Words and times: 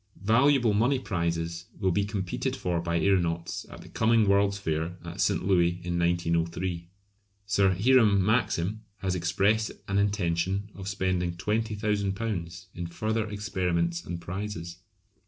Valuable 0.23 0.73
money 0.73 0.97
prizes 0.97 1.65
will 1.79 1.91
be 1.91 2.03
competed 2.03 2.55
for 2.55 2.81
by 2.81 2.99
aeronauts 2.99 3.67
at 3.69 3.81
the 3.81 3.87
coming 3.89 4.27
World's 4.27 4.57
Fair 4.57 4.97
at 5.05 5.21
St. 5.21 5.45
Louis 5.45 5.79
in 5.83 5.99
1903. 5.99 6.89
Sir 7.45 7.75
Hiram 7.79 8.25
Maxim 8.25 8.81
has 9.01 9.13
expressed 9.13 9.71
an 9.87 9.99
intention 9.99 10.71
of 10.73 10.87
spending 10.87 11.33
£20,000 11.35 12.65
in 12.73 12.87
further 12.87 13.29
experiments 13.29 14.03
and 14.03 14.19
prizes. 14.19 14.79